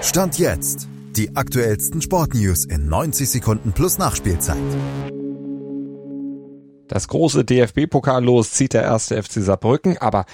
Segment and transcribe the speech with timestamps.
[0.00, 0.88] Stand jetzt.
[1.16, 4.56] Die aktuellsten Sportnews in 90 Sekunden plus Nachspielzeit.
[6.86, 10.24] Das große DFB-Pokal los zieht der erste FC Saarbrücken, aber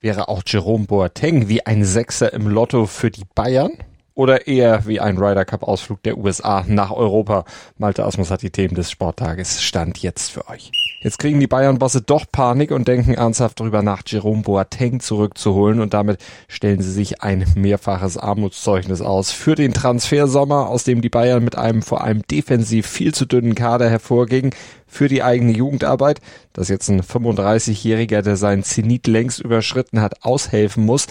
[0.00, 3.72] wäre auch Jerome Boateng wie ein Sechser im Lotto für die Bayern?
[4.16, 7.44] Oder eher wie ein Ryder Cup Ausflug der USA nach Europa?
[7.78, 10.70] Malte Asmus hat die Themen des Sporttages Stand jetzt für euch.
[11.00, 15.94] Jetzt kriegen die Bayern-Bosse doch Panik und denken ernsthaft darüber nach, Jerome Boateng zurückzuholen und
[15.94, 21.42] damit stellen sie sich ein mehrfaches Armutszeugnis aus für den Transfersommer, aus dem die Bayern
[21.42, 24.52] mit einem vor allem defensiv viel zu dünnen Kader hervorgingen,
[24.86, 26.20] für die eigene Jugendarbeit,
[26.52, 31.08] dass jetzt ein 35-Jähriger, der seinen Zenit längst überschritten hat, aushelfen muss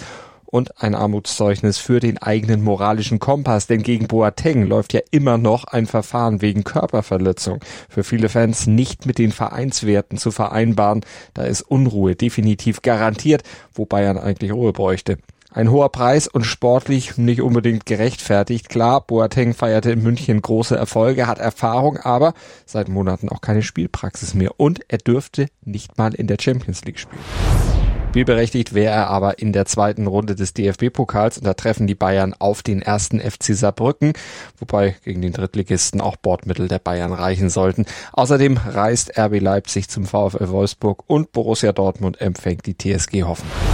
[0.53, 5.63] und ein Armutszeugnis für den eigenen moralischen Kompass, denn gegen Boateng läuft ja immer noch
[5.63, 7.59] ein Verfahren wegen Körperverletzung.
[7.89, 11.01] Für viele Fans nicht mit den Vereinswerten zu vereinbaren,
[11.33, 13.41] da ist Unruhe definitiv garantiert,
[13.73, 15.17] wo Bayern eigentlich Ruhe bräuchte.
[15.49, 18.69] Ein hoher Preis und sportlich nicht unbedingt gerechtfertigt.
[18.69, 22.35] Klar, Boateng feierte in München große Erfolge, hat Erfahrung, aber
[22.67, 26.99] seit Monaten auch keine Spielpraxis mehr und er dürfte nicht mal in der Champions League
[26.99, 27.82] spielen.
[28.13, 32.35] Spielberechtigt wäre er aber in der zweiten Runde des DFB-Pokals und da treffen die Bayern
[32.37, 34.13] auf den ersten FC Saarbrücken,
[34.59, 37.87] wobei gegen den Drittligisten auch Bordmittel der Bayern reichen sollten.
[38.11, 43.72] Außerdem reist RB Leipzig zum VfL Wolfsburg und Borussia Dortmund empfängt die TSG Hoffenheim.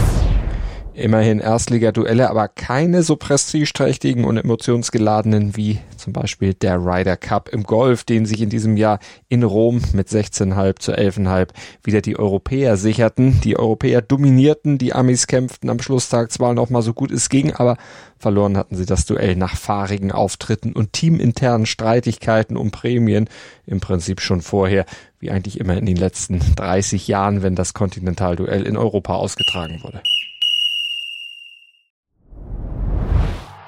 [0.94, 7.64] Immerhin Erstliga-Duelle, aber keine so prestigeträchtigen und emotionsgeladenen wie zum Beispiel der Ryder Cup im
[7.64, 11.50] Golf, den sich in diesem Jahr in Rom mit 16,5 zu 11,5
[11.84, 13.40] wieder die Europäer sicherten.
[13.42, 17.54] Die Europäer dominierten, die Amis kämpften am Schlusstag zwar noch mal so gut es ging,
[17.54, 17.78] aber
[18.18, 23.30] verloren hatten sie das Duell nach fahrigen Auftritten und teaminternen Streitigkeiten um Prämien
[23.66, 24.86] im Prinzip schon vorher,
[25.20, 30.02] wie eigentlich immer in den letzten 30 Jahren, wenn das Kontinentalduell in Europa ausgetragen wurde.